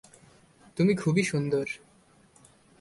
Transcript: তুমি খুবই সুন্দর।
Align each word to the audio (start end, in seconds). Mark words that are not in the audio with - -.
তুমি 0.77 0.93
খুবই 0.95 1.23
সুন্দর। 1.23 1.65